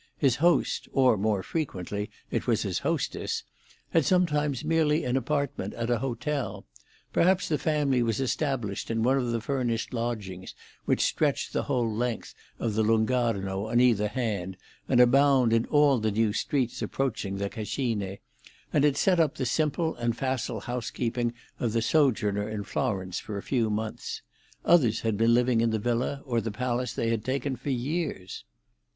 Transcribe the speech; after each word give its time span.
His 0.17 0.37
host—or 0.37 1.15
more 1.15 1.43
frequently 1.43 2.09
it 2.31 2.47
was 2.47 2.63
his 2.63 2.79
hostess—had 2.79 4.03
sometimes 4.03 4.63
merely 4.65 5.03
an 5.05 5.15
apartment 5.15 5.75
at 5.75 5.91
a 5.91 5.99
hotel; 5.99 6.65
perhaps 7.13 7.47
the 7.47 7.59
family 7.59 8.01
was 8.01 8.19
established 8.19 8.89
in 8.89 9.03
one 9.03 9.17
of 9.19 9.27
the 9.29 9.39
furnished 9.39 9.93
lodgings 9.93 10.55
which 10.85 11.01
stretch 11.05 11.51
the 11.51 11.61
whole 11.69 11.87
length 11.87 12.33
of 12.57 12.73
the 12.73 12.81
Lung' 12.83 13.11
Arno 13.11 13.67
on 13.67 13.79
either 13.79 14.07
hand, 14.07 14.57
and 14.89 14.99
abound 14.99 15.53
in 15.53 15.67
all 15.67 15.99
the 15.99 16.09
new 16.09 16.33
streets 16.33 16.81
approaching 16.81 17.37
the 17.37 17.47
Cascine, 17.47 18.17
and 18.73 18.83
had 18.83 18.97
set 18.97 19.19
up 19.19 19.35
the 19.35 19.45
simple 19.45 19.93
and 19.97 20.17
facile 20.17 20.61
housekeeping 20.61 21.31
of 21.59 21.73
the 21.73 21.81
sojourner 21.83 22.49
in 22.49 22.63
Florence 22.63 23.19
for 23.19 23.37
a 23.37 23.43
few 23.43 23.69
months; 23.69 24.23
others 24.65 25.01
had 25.01 25.15
been 25.15 25.35
living 25.35 25.61
in 25.61 25.69
the 25.69 25.77
villa 25.77 26.23
or 26.25 26.41
the 26.41 26.49
palace 26.49 26.91
they 26.91 27.11
had 27.11 27.23
taken 27.23 27.55
for 27.55 27.69
years. 27.69 28.45